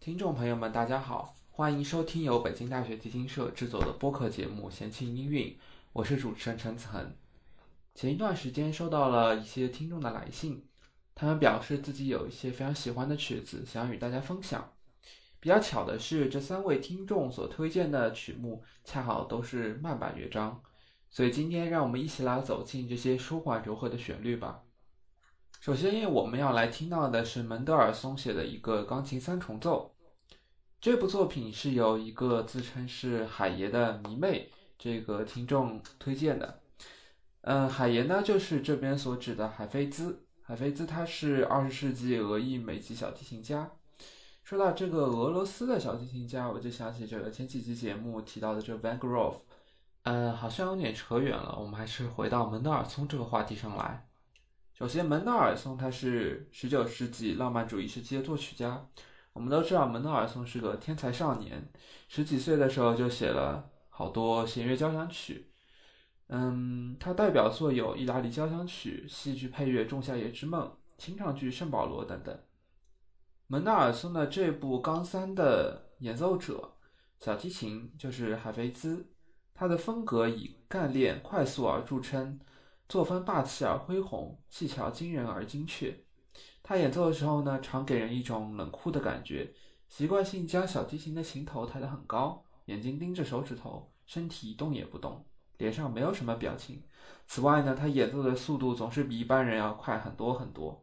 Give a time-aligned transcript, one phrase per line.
[0.00, 5.46] 听众朋友们，大家好，欢迎收听由北京大学基金社制作的播客节目《闲情音韵》，
[5.92, 7.14] 我是主持人陈子恒。
[7.96, 10.64] 前一段时间收到了一些听众的来信，
[11.16, 14.72] 他们表示自己有一些非常喜欢的曲子，想与大家分享。
[15.40, 20.62] 比较巧的是，这三位听众所推荐的曲目恰好都是慢板乐章，
[21.10, 24.62] 所以今天让我们一起来走进这些舒缓柔和的旋律吧。
[25.60, 29.92] 首先，因为我们要来听到的是门德尔松写的一个钢琴三重奏。
[30.80, 36.60] 这部作品是由一个自称是海爷的迷妹这个听众推荐的。
[37.40, 40.24] 嗯，海爷呢就是这边所指的海菲兹。
[40.42, 43.68] 海菲兹他是二十世纪俄裔美籍小提琴家。
[44.44, 49.38] 说到这个俄罗斯的小提琴家，我就想起这个前几期节目提到的这 Van Grove。
[50.04, 54.07] 嗯，好像有点扯远了，我们还是回到门德尔松这个话题上来。
[54.78, 58.88] 首先，门德尔松他是十九世纪浪漫主义时期的作曲家。
[59.32, 61.68] 我们都知道门德尔松是个天才少年，
[62.06, 65.50] 十几岁的时候就写了好多弦乐交响曲。
[66.28, 70.62] 嗯，他代表作有意大利交响曲、戏剧配乐《仲夏夜之梦》、
[70.96, 72.40] 清唱剧《圣保罗》等等。
[73.48, 76.76] 门德尔松的这部钢三的演奏者，
[77.18, 79.10] 小提琴就是海菲兹，
[79.52, 82.38] 他的风格以干练快速而著称。
[82.88, 85.94] 作风霸气而恢宏，技巧惊人而精确。
[86.62, 89.52] 他演奏的时候呢，常给人一种冷酷的感觉，
[89.88, 95.24] 习惯性将小提琴的琴头抬得很高，眼睛盯着手指头，身体一动也不动，
[95.58, 96.82] 脸上没有什么表情。
[97.26, 100.82] 此外呢，他演奏的速度总是比一般人要快很多很多。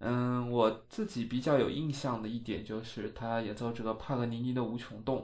[0.00, 5.18] 嗯，我自己比较有印象的一点就是他演奏这个帕格尼尼的《无穷动》，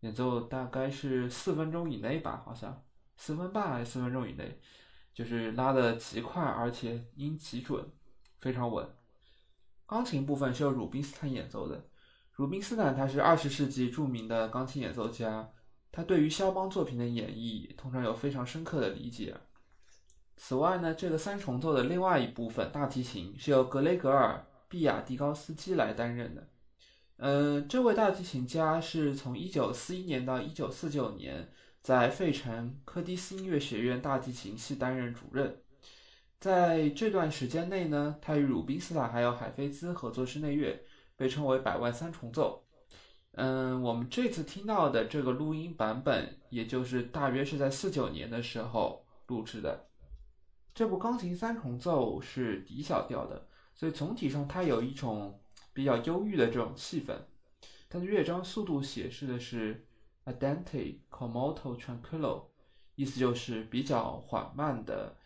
[0.00, 2.82] 演奏大概是四分钟以内吧，好像
[3.16, 4.58] 四分半还是四分钟以内。
[5.14, 7.88] 就是拉的极快，而且音极准，
[8.40, 8.84] 非常稳。
[9.86, 11.86] 钢琴部分是由鲁宾斯坦演奏的。
[12.36, 15.48] 鲁宾斯坦他是二十世纪著名的钢琴演奏家，
[15.92, 19.36] 他对于肖邦作品的演绎通常有非常深刻的理解。
[20.36, 26.48] 此外呢，这个三重奏的另外一部分大提琴是由格雷格尔·毕亚迪高斯基来担任的。
[27.18, 31.48] 嗯，这位大提琴家是从一九四一年到一九四九年。
[31.84, 35.60] 在费城柯蒂斯音乐学院大提琴系担任主任，
[36.40, 40.82] 在这段时间内呢，他与鲁宾斯坦还有海菲兹合作室内乐，
[41.14, 42.64] 被称为“百万三重奏”。
[43.36, 49.86] 嗯，我们这次听到的这个录音版本，也就是大约是在四九年的时候录制的。
[50.72, 55.38] 这部钢琴三重奏是底小调的，所以总体上它有一种
[55.74, 57.14] 比较忧郁的这种气氛。
[57.90, 59.86] 它的乐章速度显示的是。
[60.24, 62.46] Adante Comoto tranquillo，
[62.94, 65.16] 意思就是比较缓慢的，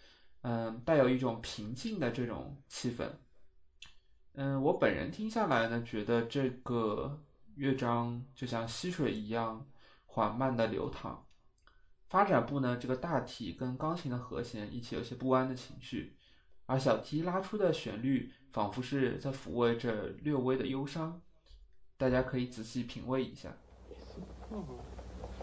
[0.43, 3.09] 嗯，带有一种平静的这种气氛。
[4.35, 7.21] 嗯，我本人听下来呢，觉得这个
[7.57, 9.67] 乐章就像溪水一样
[10.07, 11.27] 缓慢的流淌。
[12.09, 16.17] 发展部呢，这个大体跟钢琴的和弦一起有些不安的情绪，
[16.67, 21.21] 而小提拉出的旋律仿佛是在抚慰着略微的忧伤。
[21.97, 23.55] 大家可以仔细品味一下。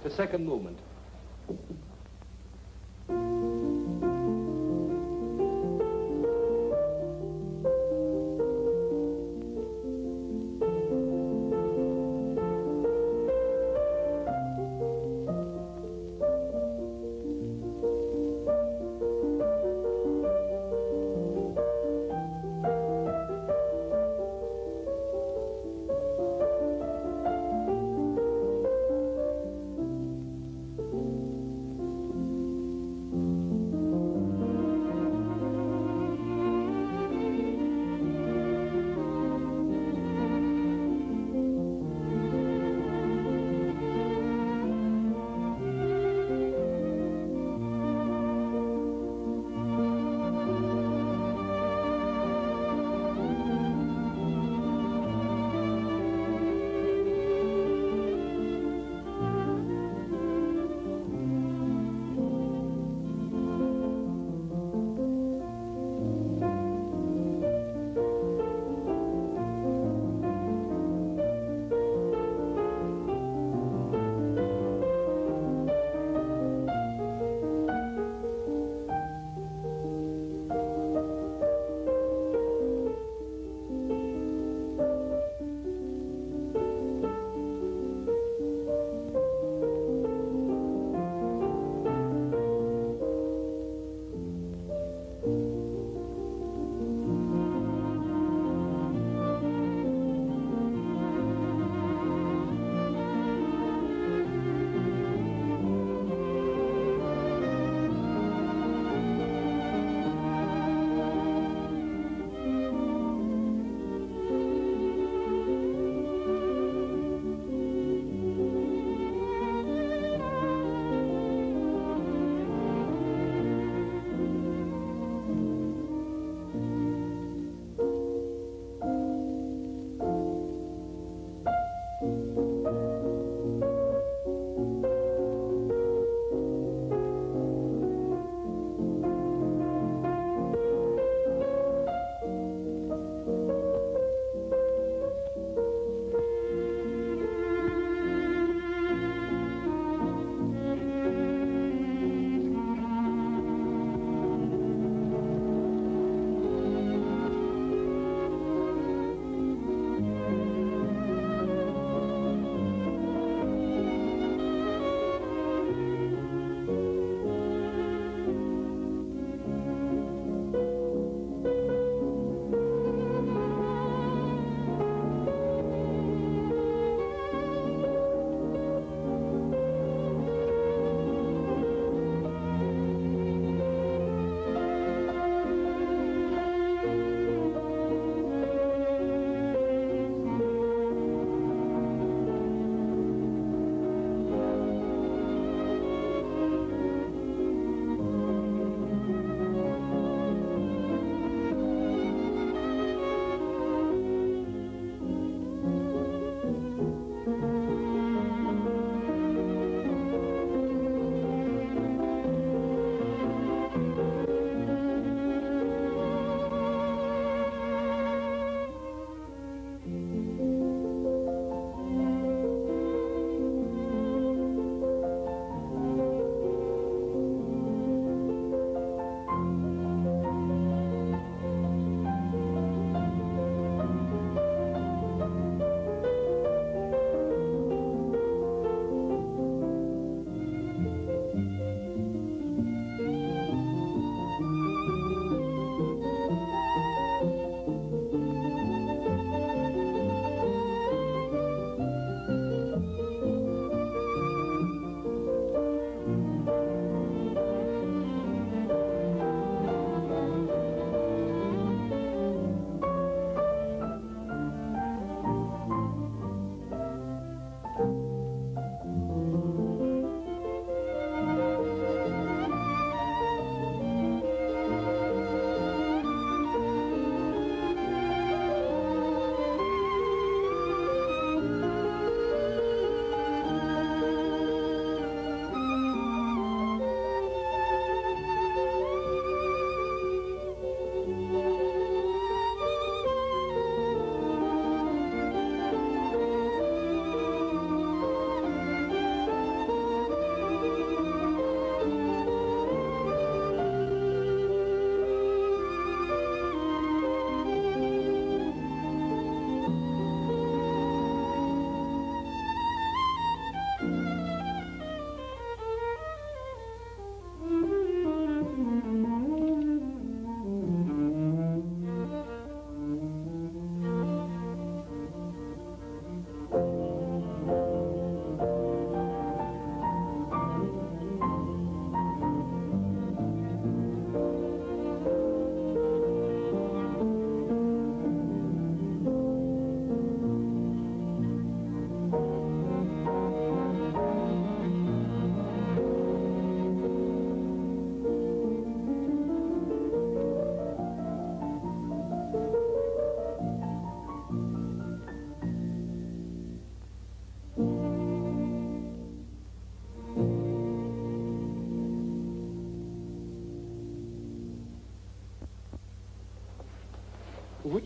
[0.05, 0.77] The second movement.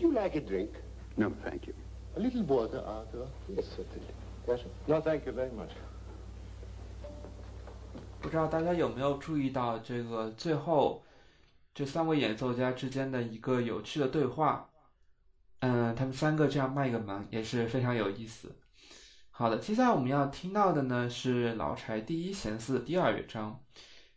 [0.00, 0.70] Would you like a drink?
[1.18, 1.74] No, thank you.
[2.16, 3.26] A little water, Arthur?
[3.54, 4.14] Yes, certainly.
[4.48, 4.60] Yes.
[4.88, 5.72] No, thank you very much.
[8.22, 11.02] 不知道大家有没有注意到这个最后
[11.74, 14.70] 这三位演奏家之间的一个有趣的对话？
[15.58, 18.56] 嗯，他们三个这样卖个萌也是非常有意思。
[19.30, 23.60] 好的，接下来我们要听到的呢是老柴第一弦四第二乐章。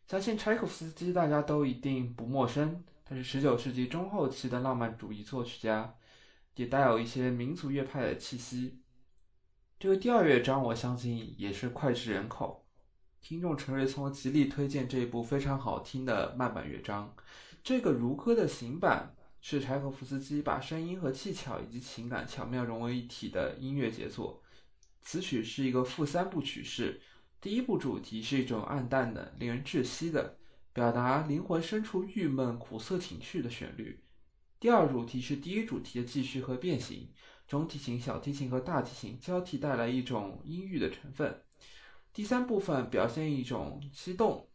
[0.08, 2.82] 相信柴可夫斯基大家都一定不陌生，
[3.16, 5.96] 是十九世纪中后期的浪漫主义作曲家，
[6.56, 8.80] 也带有一些民族乐派的气息。
[9.80, 12.66] 这个第二乐章，我相信也是脍炙人口。
[13.22, 17.16] 听众陈瑞聪极力推荐这一部非常好听的慢板乐章。
[17.64, 24.42] 这个如歌的行板是柴可夫斯基把声音和技巧以及情感巧妙融为一体的音乐杰作。
[25.02, 27.02] 此曲是一个复三部曲式，
[27.40, 30.38] 第一部主题是一种暗淡的、令人窒息的、
[30.74, 34.04] 表达灵魂深处郁闷、苦涩情绪的旋律。
[34.60, 37.12] 第二主题是第一主题的继续和变形，
[37.48, 41.44] 中提琴、小提琴和大提琴交替带来一种阴郁的成分。
[42.12, 44.50] 第三部分表现一种激动，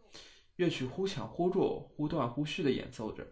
[0.57, 3.25] 乐曲忽强忽弱、忽断忽续的演奏着，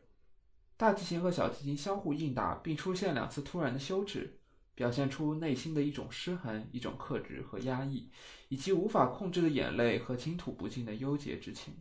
[0.77, 4.39] 大提琴和小提琴相互应答，并出现两次突然的休止，
[4.77, 8.09] 表现出内心的一种失衡、一种克制和压抑，
[8.49, 11.75] 以及无法控制的眼泪和倾吐不尽的忧结之情。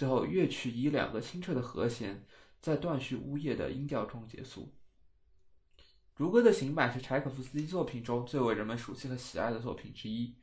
[0.00, 2.24] 最后，乐曲以两个清澈的和弦
[2.62, 4.72] 在断续呜咽的音调中结束。
[6.14, 10.34] 如歌的行板是柴可夫斯基作品中最为人们熟悉和喜爱的作品之一。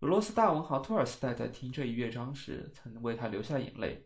[0.00, 4.04] 俄罗斯大文豪托尔斯泰在听这一乐章时，曾为他流下眼泪，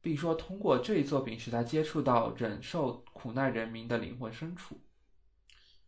[0.00, 4.80] 并说通过这一作品使他接触到忍受苦难人民的灵魂深处。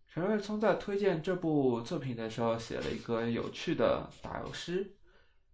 [0.09, 4.97] 陈瑞聪在推荐这部作品的时候写了一个有趣的打油诗：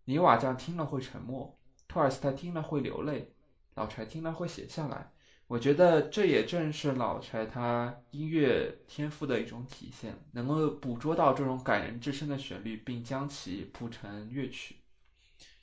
[0.06, 3.32] 泥瓦匠听了会沉默，托尔斯泰听了会流泪，
[3.74, 5.10] 老柴听了会写下来。
[5.46, 14.76] 我觉得这也正是老柴他音乐天赋的一种体现，能够捕捉到这种感人至深的旋律，并将其谱成乐曲。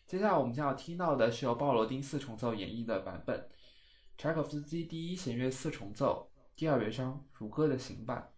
[0.05, 3.49] 接下来我们将要听到的是由鲍罗丁四重奏演绎的版本，
[4.17, 8.31] 柴可夫斯基第一弦乐四重奏第二乐章如歌的行板。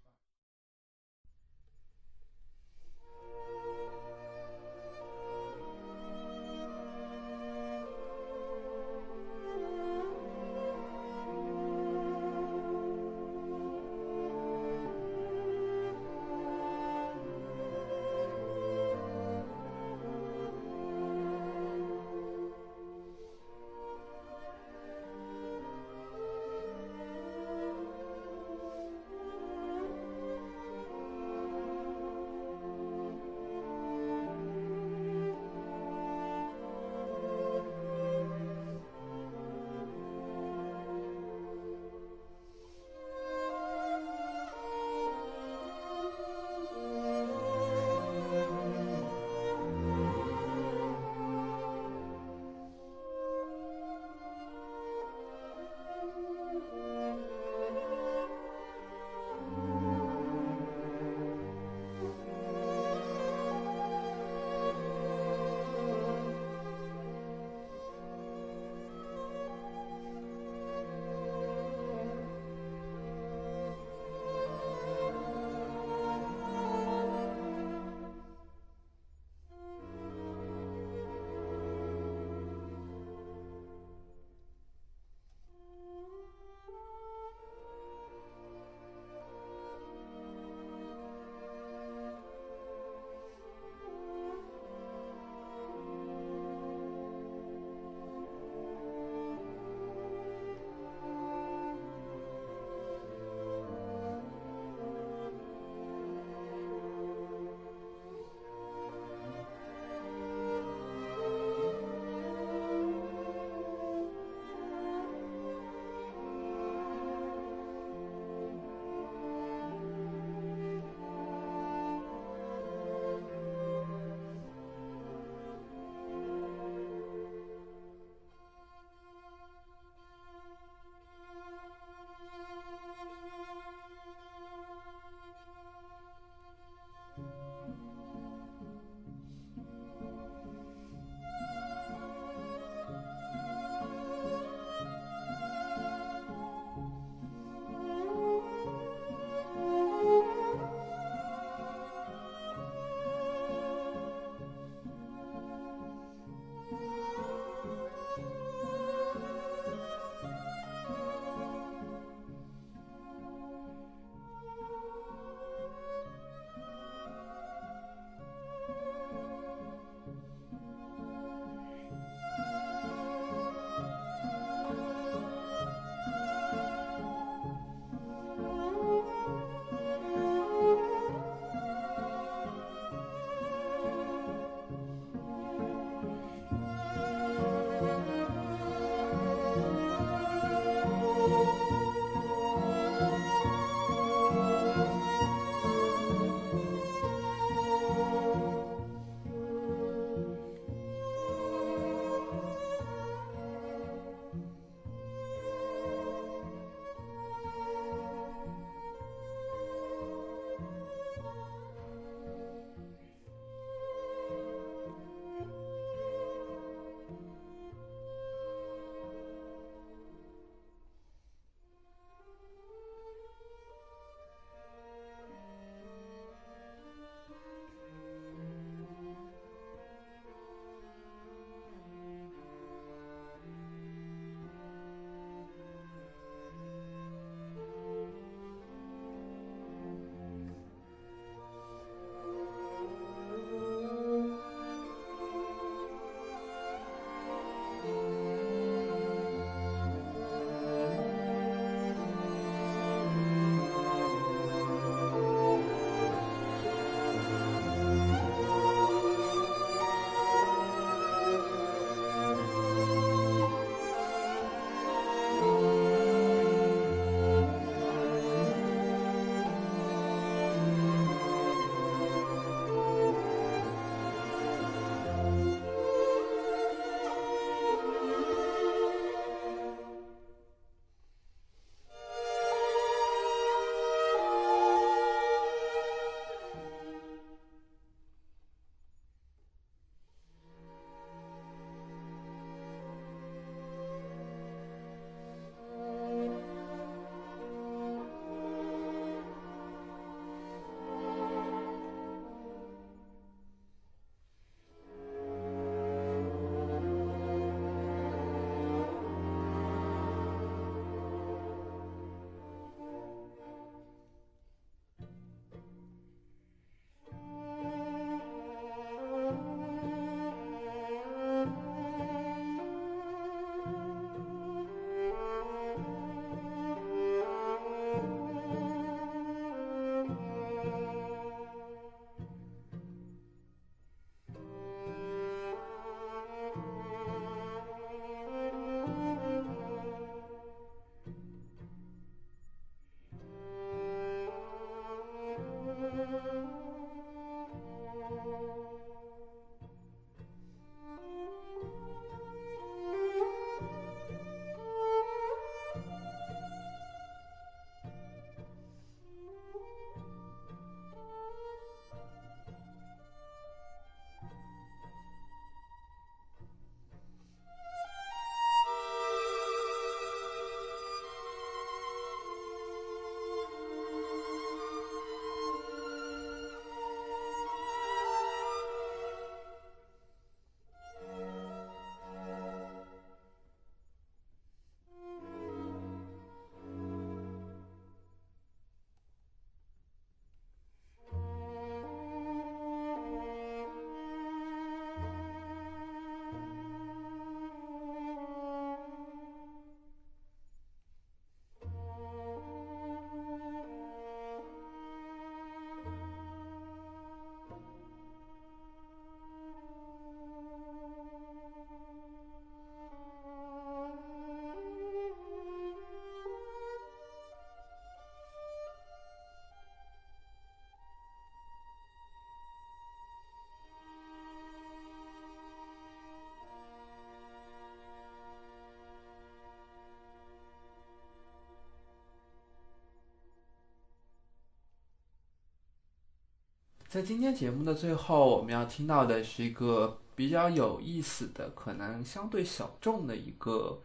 [436.93, 443.81] 在今天节目的最后，我们要听到的是一个比较有意思的、可能相对小众的一个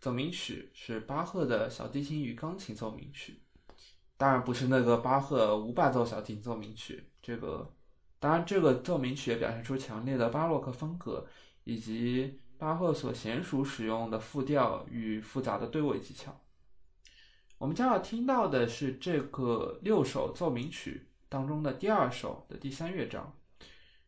[0.00, 3.42] 奏鸣曲，是巴赫的小提琴与钢琴奏鸣曲。
[4.16, 7.70] 当然不是那个巴赫无伴奏小提琴奏鸣曲，这个
[8.18, 11.26] 当然这个奏鸣曲也表现出强烈的巴洛克风格，
[11.64, 16.34] 以及巴赫所娴熟使用的复调与复杂的对位技巧。
[17.58, 21.06] 我们将要听到的是这个六首奏鸣曲。
[21.30, 23.32] 当中的第二首的第三乐章，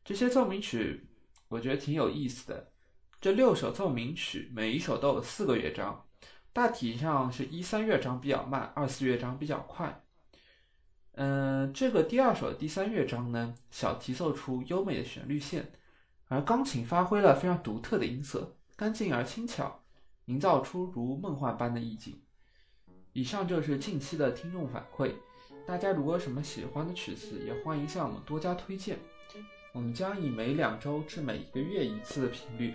[0.05, 1.09] 这些奏鸣曲
[1.47, 2.73] 我觉得挺有意思的。
[3.21, 6.05] 这六首奏鸣曲每一首都有四个乐章，
[6.53, 10.05] 大体上是一三乐章比较慢，二四乐章比较快。
[11.13, 15.71] 嗯，这个第二首的第三乐章呢，小提奏出优美的旋律线，
[16.27, 19.85] 而钢琴发挥了非常独特的音色，干净而轻巧，
[20.25, 22.21] 营造出如梦幻般的意境。
[23.13, 25.13] 以上就是近期的听众反馈。
[25.67, 28.99] 大家如果有什么喜欢的曲子，也欢迎向我们多加推荐。
[29.73, 32.75] 我们将以每两周至每一个月一次的频率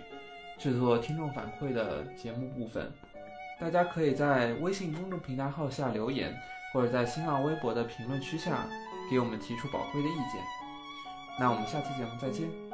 [0.58, 2.92] 制作听众反馈的节目部分。
[3.60, 6.34] 大家可以在微信公众平台号下留言，
[6.72, 8.66] 或者在新浪微博的评论区下
[9.10, 10.42] 给我们提出宝贵的意见。
[11.38, 12.67] 那我们下期节目再见。